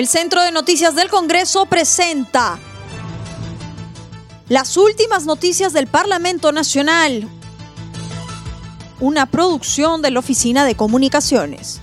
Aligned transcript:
El 0.00 0.08
Centro 0.08 0.42
de 0.42 0.50
Noticias 0.50 0.94
del 0.94 1.10
Congreso 1.10 1.66
presenta 1.66 2.58
las 4.48 4.78
últimas 4.78 5.26
noticias 5.26 5.74
del 5.74 5.88
Parlamento 5.88 6.52
Nacional, 6.52 7.28
una 8.98 9.26
producción 9.26 10.00
de 10.00 10.10
la 10.10 10.20
Oficina 10.20 10.64
de 10.64 10.74
Comunicaciones. 10.74 11.82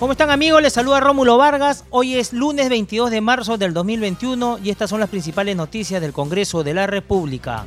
¿Cómo 0.00 0.10
están 0.10 0.30
amigos? 0.30 0.60
Les 0.60 0.72
saluda 0.72 0.98
Rómulo 0.98 1.36
Vargas. 1.36 1.84
Hoy 1.90 2.16
es 2.16 2.32
lunes 2.32 2.68
22 2.68 3.12
de 3.12 3.20
marzo 3.20 3.56
del 3.56 3.72
2021 3.72 4.58
y 4.64 4.70
estas 4.70 4.90
son 4.90 4.98
las 4.98 5.10
principales 5.10 5.54
noticias 5.54 6.00
del 6.00 6.12
Congreso 6.12 6.64
de 6.64 6.74
la 6.74 6.88
República. 6.88 7.66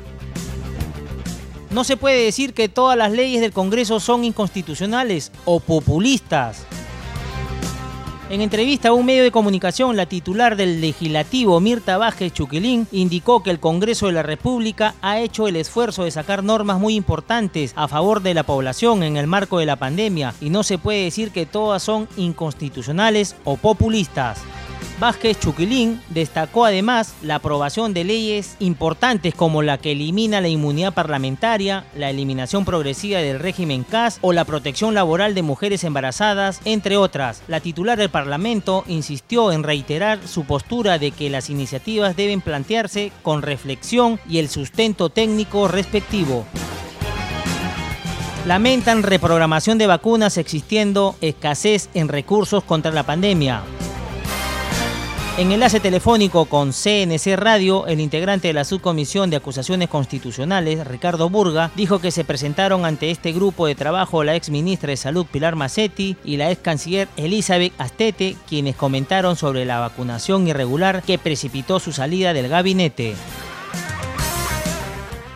No 1.72 1.86
se 1.86 1.96
puede 1.96 2.26
decir 2.26 2.54
que 2.54 2.68
todas 2.68 2.98
las 2.98 3.12
leyes 3.12 3.40
del 3.40 3.54
Congreso 3.54 4.02
son 4.02 4.26
inconstitucionales 4.26 5.32
o 5.46 5.62
populistas. 5.62 6.66
En 8.30 8.42
entrevista 8.42 8.90
a 8.90 8.94
un 8.94 9.06
medio 9.06 9.24
de 9.24 9.32
comunicación, 9.32 9.96
la 9.96 10.06
titular 10.06 10.56
del 10.56 10.82
legislativo, 10.82 11.60
Mirta 11.60 11.98
Vázquez 11.98 12.34
Chuquilín, 12.34 12.88
indicó 12.92 13.42
que 13.44 13.52
el 13.52 13.60
Congreso 13.60 14.08
de 14.08 14.14
la 14.14 14.24
República 14.24 14.96
ha 15.02 15.20
hecho 15.20 15.48
el 15.48 15.56
esfuerzo 15.56 16.04
de 16.04 16.12
sacar 16.12 16.44
normas 16.44 16.80
muy 16.80 16.96
importantes 16.96 17.74
a 17.76 17.88
favor 17.88 18.22
de 18.22 18.34
la 18.34 18.44
población 18.44 19.04
en 19.04 19.16
el 19.16 19.28
marco 19.28 19.60
de 19.60 19.66
la 19.66 19.76
pandemia 19.78 20.34
y 20.40 20.50
no 20.50 20.64
se 20.64 20.78
puede 20.78 21.04
decir 21.04 21.32
que 21.32 21.46
todas 21.46 21.84
son 21.84 22.08
inconstitucionales 22.18 23.36
o 23.44 23.58
populistas. 23.58 24.40
Vázquez 25.02 25.40
Chuquilín 25.40 26.00
destacó 26.10 26.64
además 26.64 27.16
la 27.24 27.38
aprobación 27.38 27.92
de 27.92 28.04
leyes 28.04 28.56
importantes 28.60 29.34
como 29.34 29.64
la 29.64 29.80
que 29.80 29.94
elimina 29.94 30.42
la 30.42 30.48
inmunidad 30.48 30.94
parlamentaria, 30.94 31.86
la 31.96 32.12
eliminación 32.12 32.66
progresiva 32.66 33.18
del 33.18 33.40
régimen 33.40 33.84
CAS 33.84 34.20
o 34.22 34.32
la 34.32 34.46
protección 34.46 34.94
laboral 34.94 35.34
de 35.34 35.42
mujeres 35.42 35.84
embarazadas, 35.86 36.62
entre 36.66 36.98
otras. 36.98 37.42
La 37.48 37.62
titular 37.62 37.98
del 37.98 38.12
Parlamento 38.12 38.84
insistió 38.86 39.52
en 39.52 39.64
reiterar 39.64 40.20
su 40.28 40.44
postura 40.44 41.00
de 41.00 41.10
que 41.10 41.32
las 41.32 41.50
iniciativas 41.50 42.16
deben 42.16 42.42
plantearse 42.42 43.12
con 43.24 43.42
reflexión 43.42 44.20
y 44.30 44.38
el 44.38 44.50
sustento 44.50 45.10
técnico 45.10 45.68
respectivo. 45.68 46.46
Lamentan 48.46 49.02
reprogramación 49.02 49.80
de 49.80 49.88
vacunas 49.88 50.38
existiendo 50.38 51.16
escasez 51.22 51.90
en 51.96 52.08
recursos 52.08 52.64
contra 52.64 52.92
la 52.92 53.02
pandemia. 53.02 53.64
En 55.38 55.50
enlace 55.54 55.80
telefónico 55.80 56.44
con 56.46 56.74
CNC 56.74 57.38
Radio, 57.38 57.88
el 57.88 58.02
integrante 58.02 58.50
de 58.50 58.54
la 58.54 58.66
Subcomisión 58.66 59.30
de 59.30 59.38
Acusaciones 59.38 59.88
Constitucionales, 59.88 60.86
Ricardo 60.86 61.30
Burga, 61.30 61.72
dijo 61.74 62.00
que 62.00 62.12
se 62.12 62.26
presentaron 62.26 62.84
ante 62.84 63.12
este 63.12 63.32
grupo 63.32 63.66
de 63.66 63.74
trabajo 63.74 64.26
la 64.26 64.36
ex 64.36 64.50
ministra 64.50 64.90
de 64.90 64.98
Salud 64.98 65.26
Pilar 65.26 65.56
Macetti 65.56 66.18
y 66.26 66.36
la 66.36 66.52
ex 66.52 66.62
canciller 66.62 67.08
Elizabeth 67.16 67.72
Astete, 67.78 68.36
quienes 68.48 68.76
comentaron 68.76 69.38
sobre 69.38 69.64
la 69.64 69.80
vacunación 69.80 70.50
irregular 70.50 71.02
que 71.02 71.18
precipitó 71.18 71.80
su 71.80 71.94
salida 71.94 72.34
del 72.34 72.50
gabinete. 72.50 73.16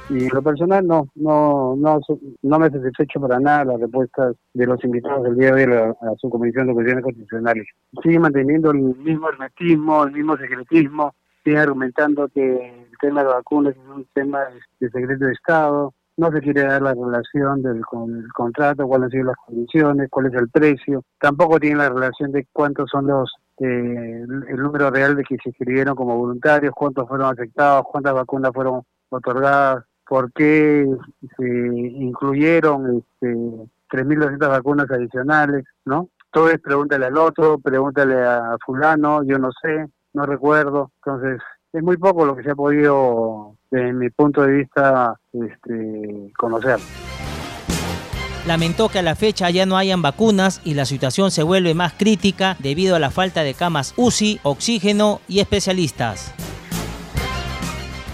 Y 0.08 0.30
lo 0.30 0.42
personal 0.44 0.86
no, 0.86 1.08
no, 1.16 1.76
no, 1.76 2.00
no 2.44 2.60
me 2.60 2.70
satisfecho 2.70 3.20
para 3.20 3.40
nada 3.40 3.66
las 3.66 3.80
respuestas 3.80 4.36
de 4.54 4.68
los 4.68 4.84
invitados 4.84 5.24
del 5.24 5.36
día 5.36 5.52
de 5.52 5.68
hoy 5.68 5.96
a, 6.02 6.16
su 6.18 6.30
comisión 6.30 6.68
de 6.68 6.74
cuestiones 6.74 7.04
constitucionales. 7.04 7.66
Sigue 8.04 8.20
manteniendo 8.20 8.70
el 8.70 8.80
mismo 8.80 9.30
hermetismo, 9.30 10.04
el 10.04 10.12
mismo 10.12 10.38
secretismo, 10.38 11.16
sigue 11.44 11.58
argumentando 11.58 12.28
que 12.28 12.86
el 12.86 12.98
tema 13.02 13.24
de 13.24 13.30
vacunas 13.30 13.76
es 13.76 13.90
un 13.90 14.06
tema 14.14 14.42
de, 14.80 14.90
secreto 14.90 15.26
de 15.26 15.34
Estado, 15.34 15.94
no 16.18 16.32
se 16.32 16.40
quiere 16.40 16.62
dar 16.62 16.84
la 16.84 16.94
relación 16.94 17.64
del 17.64 17.82
contrato, 18.34 18.88
cuáles 18.88 19.06
han 19.06 19.12
sido 19.12 19.24
las 19.26 19.38
condiciones, 19.44 20.10
cuál 20.12 20.28
es 20.28 20.34
el 20.36 20.50
precio, 20.50 21.04
tampoco 21.20 21.60
tiene 21.60 21.78
la 21.78 21.90
relación 21.90 22.32
de 22.32 22.48
cuántos 22.54 22.90
son 22.92 23.08
los 23.08 23.34
eh, 23.58 24.26
el 24.50 24.58
número 24.58 24.92
real 24.92 25.16
de 25.16 25.24
que 25.24 25.38
se 25.42 25.50
inscribieron 25.50 25.96
como 25.96 26.18
voluntarios, 26.18 26.74
cuántos 26.76 27.08
fueron 27.08 27.32
aceptados, 27.32 27.86
cuántas 27.90 28.14
vacunas 28.14 28.52
fueron 28.54 28.84
otorgadas, 29.10 29.86
por 30.08 30.32
qué 30.34 30.88
se 31.38 31.48
incluyeron 31.48 33.04
este, 33.22 33.36
3.200 33.90 34.50
vacunas 34.50 34.90
adicionales, 34.92 35.64
¿no? 35.86 36.10
Todo 36.32 36.50
es 36.50 36.60
pregúntale 36.60 37.06
al 37.06 37.18
otro, 37.18 37.60
pregúntale 37.60 38.22
a 38.22 38.58
fulano, 38.66 39.24
yo 39.24 39.40
no 39.40 39.50
sé, 39.62 39.88
no 40.14 40.26
recuerdo. 40.26 40.92
Entonces, 40.98 41.42
es 41.72 41.84
muy 41.84 41.98
poco 41.98 42.26
lo 42.26 42.36
que 42.36 42.44
se 42.44 42.52
ha 42.52 42.56
podido, 42.56 43.56
desde 43.72 43.94
mi 43.94 44.10
punto 44.10 44.42
de 44.44 44.52
vista, 44.52 45.16
este, 45.34 46.32
conocer. 46.38 46.80
Lamentó 48.46 48.90
que 48.90 49.00
a 49.00 49.02
la 49.02 49.16
fecha 49.16 49.50
ya 49.50 49.66
no 49.66 49.76
hayan 49.76 50.04
vacunas 50.04 50.62
y 50.64 50.76
la 50.76 50.86
situación 50.86 51.32
se 51.32 51.42
vuelve 51.42 51.74
más 51.74 51.94
crítica 51.94 52.56
debido 52.60 52.96
a 52.96 53.00
la 53.00 53.10
falta 53.10 53.42
de 53.42 53.56
camas 53.56 53.94
UCI, 53.98 54.40
oxígeno 54.44 55.20
y 55.28 55.40
especialistas. 55.40 56.45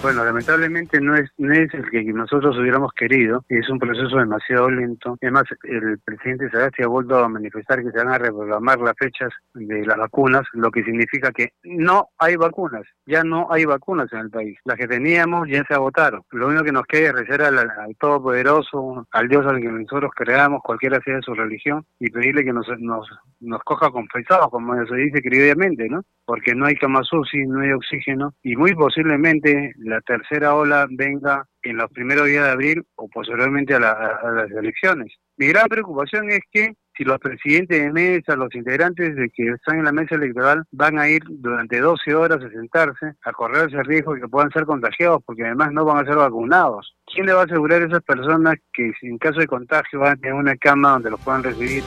Bueno, 0.02 0.24
lamentablemente 0.24 1.00
no 1.00 1.14
es, 1.14 1.30
no 1.38 1.52
es 1.52 1.72
el 1.72 1.88
que 1.88 2.02
nosotros 2.02 2.58
hubiéramos 2.58 2.92
querido, 2.92 3.44
es 3.48 3.70
un 3.70 3.78
proceso 3.78 4.16
demasiado 4.16 4.68
lento. 4.68 5.16
Además, 5.22 5.44
el 5.62 6.00
presidente 6.04 6.50
Sagasti 6.50 6.82
ha 6.82 6.88
vuelto 6.88 7.18
a 7.18 7.28
manifestar 7.28 7.80
que 7.80 7.92
se 7.92 7.98
van 7.98 8.08
a 8.08 8.18
reprogramar 8.18 8.80
las 8.80 8.94
fechas 8.98 9.30
de 9.54 9.86
las 9.86 9.96
vacunas, 9.96 10.42
lo 10.54 10.72
que 10.72 10.82
significa 10.82 11.30
que 11.30 11.52
no 11.62 12.08
hay 12.18 12.34
vacunas, 12.34 12.82
ya 13.06 13.22
no 13.22 13.46
hay 13.52 13.64
vacunas 13.64 14.12
en 14.12 14.18
el 14.18 14.30
país. 14.30 14.58
Las 14.64 14.76
que 14.76 14.88
teníamos 14.88 15.48
ya 15.48 15.62
se 15.68 15.74
agotaron. 15.74 16.22
Lo 16.32 16.48
único 16.48 16.64
que 16.64 16.72
nos 16.72 16.86
queda 16.86 17.10
es 17.10 17.14
rezar 17.14 17.42
al, 17.42 17.70
Todopoderoso, 18.00 19.06
al 19.12 19.28
Dios 19.28 19.46
al 19.46 19.60
que 19.60 19.68
nosotros 19.68 20.10
creamos, 20.16 20.62
cualquiera 20.64 21.00
sea 21.04 21.20
su 21.22 21.32
religión, 21.32 21.84
y 22.00 22.10
pedirle 22.10 22.44
que 22.44 22.52
nos, 22.52 22.66
nos, 22.80 23.06
nos 23.38 23.62
coja 23.62 23.88
confesados, 23.90 24.50
como 24.50 24.74
se 24.84 24.96
dice 24.96 25.22
criolladamente, 25.22 25.88
¿no? 25.88 26.02
Porque 26.24 26.56
no 26.56 26.66
hay 26.66 26.74
cama 26.74 27.02
no 27.12 27.60
hay 27.60 27.72
oxígeno, 27.72 28.34
y 28.42 28.56
muy 28.56 28.74
posiblemente 28.74 29.72
tercera 30.00 30.54
ola 30.54 30.86
venga 30.90 31.44
en 31.62 31.76
los 31.76 31.90
primeros 31.90 32.26
días 32.26 32.44
de 32.44 32.50
abril 32.50 32.86
o 32.96 33.08
posteriormente 33.08 33.74
a, 33.74 33.78
las 33.80 34.50
elecciones. 34.50 35.12
Mi 35.36 35.46
gran 35.46 35.68
preocupación 35.68 36.30
es 36.30 36.40
que 36.50 36.74
si 36.96 37.04
los 37.04 37.18
presidentes 37.18 37.80
de 37.80 37.90
mesa, 37.90 38.36
los 38.36 38.54
integrantes 38.54 39.16
de 39.16 39.30
que 39.30 39.48
están 39.48 39.78
en 39.78 39.84
la 39.84 39.92
mesa 39.92 40.16
electoral 40.16 40.64
van 40.72 40.98
a 40.98 41.08
ir 41.08 41.22
durante 41.28 41.80
12 41.80 42.14
horas 42.14 42.38
a 42.42 42.50
sentarse, 42.50 43.14
a 43.24 43.32
correr 43.32 43.68
ese 43.68 43.82
riesgo 43.82 44.14
de 44.14 44.20
que 44.20 44.28
puedan 44.28 44.50
ser 44.50 44.66
contagiados, 44.66 45.22
porque 45.24 45.44
además 45.44 45.72
no 45.72 45.84
van 45.84 46.04
a 46.04 46.08
ser 46.08 46.16
vacunados. 46.16 46.94
¿Quién 47.06 47.26
le 47.26 47.32
va 47.32 47.42
a 47.42 47.44
asegurar 47.44 47.82
a 47.82 47.86
esas 47.86 48.02
personas 48.02 48.56
que 48.72 48.92
en 49.02 49.18
caso 49.18 49.40
de 49.40 49.46
contagio 49.46 50.00
van 50.00 50.12
a 50.12 50.16
tener 50.16 50.34
una 50.34 50.56
cama 50.56 50.92
donde 50.92 51.10
los 51.10 51.20
puedan 51.20 51.42
recibir? 51.42 51.82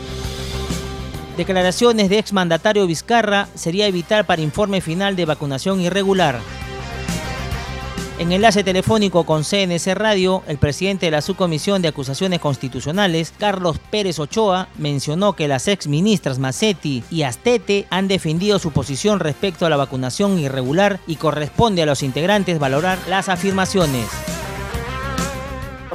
Declaraciones 1.38 2.10
de 2.10 2.18
exmandatario 2.18 2.88
Vizcarra 2.88 3.46
sería 3.56 3.88
evitar 3.88 4.26
para 4.26 4.42
informe 4.42 4.80
final 4.80 5.18
de 5.18 5.26
vacunación 5.26 5.82
irregular. 5.82 6.40
En 8.18 8.32
enlace 8.32 8.64
telefónico 8.64 9.26
con 9.26 9.44
CNC 9.44 9.94
Radio, 9.94 10.42
el 10.48 10.58
presidente 10.58 11.08
de 11.08 11.12
la 11.12 11.20
Subcomisión 11.20 11.82
de 11.82 11.90
Acusaciones 11.90 12.40
Constitucionales, 12.40 13.36
Carlos 13.38 13.78
Pérez 13.78 14.20
Ochoa, 14.20 14.70
mencionó 14.80 15.34
que 15.34 15.50
las 15.50 15.68
ex 15.68 15.90
ministras 15.90 16.40
Macetti 16.40 17.04
y 17.12 17.24
Astete 17.24 17.88
han 17.92 18.08
defendido 18.08 18.58
su 18.58 18.72
posición 18.72 19.20
respecto 19.20 19.66
a 19.66 19.70
la 19.70 19.76
vacunación 19.76 20.40
irregular 20.40 21.00
y 21.08 21.18
corresponde 21.18 21.84
a 21.84 21.86
los 21.86 22.04
integrantes 22.04 22.58
valorar 22.58 23.00
las 23.10 23.28
afirmaciones. 23.28 24.10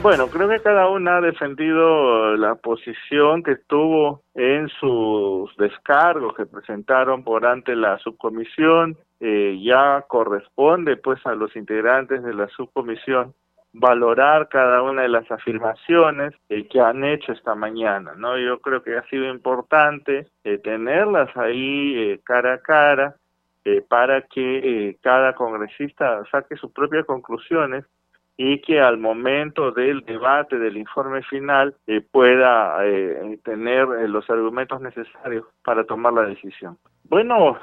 Bueno, 0.03 0.29
creo 0.29 0.49
que 0.49 0.61
cada 0.61 0.89
una 0.89 1.17
ha 1.17 1.21
defendido 1.23 2.37
la 2.37 2.55
posición 2.55 3.43
que 3.43 3.57
tuvo 3.67 4.23
en 4.35 4.69
sus 4.79 5.55
descargos 5.57 6.35
que 6.37 6.45
presentaron 6.45 7.25
por 7.25 7.47
ante 7.47 7.75
la 7.75 7.99
subcomisión. 7.99 8.99
Eh, 9.21 9.61
ya 9.63 10.05
corresponde 10.09 10.97
pues 10.97 11.25
a 11.27 11.35
los 11.35 11.55
integrantes 11.55 12.23
de 12.23 12.35
la 12.35 12.49
subcomisión 12.49 13.35
valorar 13.73 14.49
cada 14.49 14.83
una 14.83 15.03
de 15.03 15.09
las 15.09 15.31
afirmaciones 15.31 16.35
eh, 16.49 16.67
que 16.67 16.81
han 16.81 17.05
hecho 17.05 17.33
esta 17.33 17.55
mañana, 17.55 18.15
¿no? 18.17 18.39
Yo 18.39 18.61
creo 18.61 18.83
que 18.83 18.97
ha 18.97 19.07
sido 19.09 19.29
importante 19.29 20.27
eh, 20.43 20.59
tenerlas 20.59 21.37
ahí 21.37 22.19
cara 22.25 22.55
a 22.55 22.59
cara 22.59 23.17
para 23.89 24.23
que 24.23 24.97
cada 25.03 25.35
congresista 25.35 26.25
saque 26.33 26.57
sus 26.57 26.73
propias 26.73 27.05
conclusiones 27.05 27.85
y 28.43 28.59
que 28.63 28.81
al 28.81 28.97
momento 28.97 29.71
del 29.71 30.01
debate 30.07 30.59
del 30.59 30.79
informe 30.79 31.23
final 31.25 31.77
eh, 31.87 32.01
pueda 32.01 32.79
eh, 32.87 33.39
tener 33.45 33.87
eh, 34.01 34.09
los 34.09 34.31
argumentos 34.31 34.81
necesarios 34.81 35.45
para 35.63 35.85
tomar 35.85 36.15
la 36.15 36.23
decisión. 36.23 36.79
Bueno, 37.05 37.59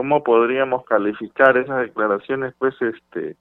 ¿cómo 0.00 0.24
podríamos 0.24 0.86
calificar 0.86 1.58
esas 1.58 1.82
declaraciones? 1.82 2.54
Pues 2.56 2.74
este, 2.80 3.36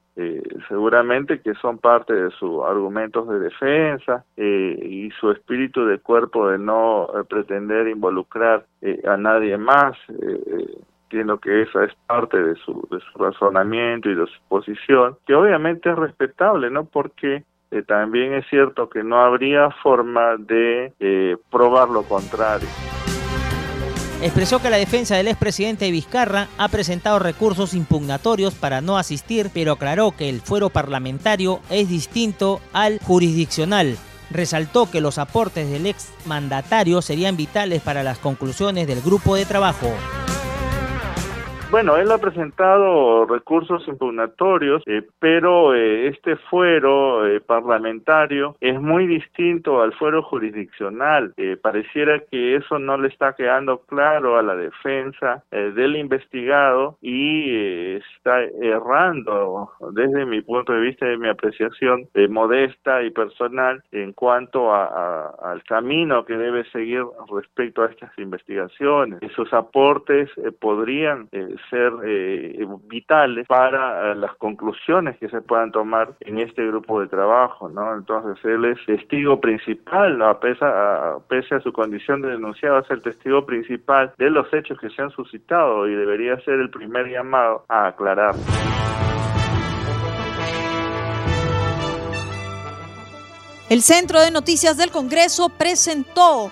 seguramente 0.67 1.39
que 1.39 1.53
son 1.53 1.77
parte 1.77 2.13
de 2.13 2.29
sus 2.31 2.65
argumentos 2.65 3.29
de 3.29 3.39
defensa 3.39 4.25
y 4.35 5.09
su 5.21 5.31
espíritu 5.31 5.85
de 5.85 5.99
cuerpo 5.99 6.49
de 6.49 6.57
no 6.57 7.07
pretender 7.29 7.87
involucrar 7.87 8.65
a 9.07 9.15
nadie 9.15 9.57
más 9.57 9.95
entiendo 11.05 11.39
que 11.39 11.61
esa 11.61 11.85
es 11.85 11.93
parte 12.07 12.37
de 12.37 12.55
su, 12.57 12.85
de 12.91 12.99
su 12.99 13.17
razonamiento 13.17 14.09
y 14.09 14.15
de 14.15 14.25
su 14.25 14.39
posición, 14.49 15.15
que 15.25 15.35
obviamente 15.35 15.89
es 15.89 15.95
respetable, 15.95 16.69
¿no? 16.69 16.83
Porque 16.83 17.45
eh, 17.71 17.81
también 17.83 18.33
es 18.33 18.45
cierto 18.49 18.89
que 18.89 19.01
no 19.01 19.21
habría 19.21 19.71
forma 19.81 20.35
de 20.37 20.91
eh, 20.99 21.37
probar 21.49 21.89
lo 21.89 22.03
contrario. 22.03 22.67
Expresó 24.21 24.59
que 24.61 24.69
la 24.69 24.75
defensa 24.75 25.15
del 25.15 25.29
expresidente 25.29 25.89
Vizcarra 25.91 26.49
ha 26.57 26.67
presentado 26.67 27.19
recursos 27.19 27.73
impugnatorios 27.73 28.53
para 28.53 28.81
no 28.81 28.97
asistir, 28.97 29.49
pero 29.53 29.73
aclaró 29.73 30.11
que 30.11 30.27
el 30.27 30.41
fuero 30.41 30.69
parlamentario 30.69 31.61
es 31.69 31.87
distinto 31.87 32.59
al 32.73 32.99
jurisdiccional. 32.99 33.97
Resaltó 34.29 34.91
que 34.91 34.99
los 34.99 35.17
aportes 35.19 35.69
del 35.69 35.85
ex 35.85 36.09
mandatario 36.25 37.01
serían 37.01 37.37
vitales 37.37 37.81
para 37.81 38.03
las 38.03 38.17
conclusiones 38.17 38.87
del 38.87 39.01
grupo 39.01 39.35
de 39.35 39.45
trabajo. 39.45 39.89
Bueno, 41.71 41.97
él 41.97 42.11
ha 42.11 42.17
presentado 42.17 43.27
recursos 43.27 43.87
impugnatorios, 43.87 44.81
eh, 44.87 45.03
pero 45.19 45.75
eh, 45.75 46.07
este 46.07 46.35
fuero 46.35 47.27
eh, 47.27 47.41
parlamentario 47.41 48.55
es 48.59 48.81
muy 48.81 49.05
distinto 49.05 49.79
al 49.79 49.93
fuero 49.93 50.23
jurisdiccional. 50.23 51.31
pareciera 51.61 52.21
que 52.31 52.55
eso 52.55 52.79
no 52.79 52.97
le 52.97 53.09
está 53.09 53.33
quedando 53.33 53.81
claro 53.81 54.39
a 54.39 54.41
la 54.41 54.55
defensa 54.55 55.43
del 55.51 55.95
investigado 55.95 56.97
y 57.01 57.95
está 57.97 58.41
errando 58.61 59.71
desde 59.93 60.25
mi 60.25 60.41
punto 60.41 60.73
de 60.73 60.81
vista 60.81 61.11
y 61.11 61.17
mi 61.17 61.29
apreciación 61.29 62.07
modesta 62.29 63.03
y 63.03 63.11
personal 63.11 63.83
en 63.91 64.13
cuanto 64.13 64.73
al 64.73 65.63
camino 65.63 66.25
que 66.25 66.37
debe 66.37 66.63
seguir 66.71 67.03
respecto 67.31 67.83
a 67.83 67.87
estas 67.87 68.17
investigaciones. 68.17 69.21
Esos 69.21 69.53
aportes 69.53 70.29
podrían 70.59 71.29
ser 71.69 71.91
eh, 72.05 72.65
vitales 72.87 73.47
para 73.47 74.11
eh, 74.11 74.15
las 74.15 74.35
conclusiones 74.35 75.17
que 75.17 75.29
se 75.29 75.41
puedan 75.41 75.71
tomar 75.71 76.15
en 76.21 76.39
este 76.39 76.65
grupo 76.65 77.01
de 77.01 77.07
trabajo. 77.07 77.69
Entonces 77.69 78.43
él 78.45 78.65
es 78.65 78.77
testigo 78.85 79.39
principal, 79.39 80.21
a, 80.21 80.39
pese 80.39 81.55
a 81.55 81.59
su 81.61 81.71
condición 81.71 82.21
de 82.21 82.29
denunciado, 82.29 82.79
es 82.79 82.91
el 82.91 83.01
testigo 83.01 83.45
principal 83.45 84.13
de 84.17 84.29
los 84.29 84.51
hechos 84.53 84.79
que 84.79 84.89
se 84.89 85.01
han 85.01 85.11
suscitado 85.11 85.87
y 85.87 85.95
debería 85.95 86.39
ser 86.41 86.55
el 86.55 86.69
primer 86.69 87.07
llamado 87.07 87.65
a 87.67 87.87
aclarar. 87.87 88.35
El 93.69 93.83
Centro 93.83 94.19
de 94.19 94.31
Noticias 94.31 94.77
del 94.77 94.89
Congreso 94.89 95.49
presentó 95.49 96.51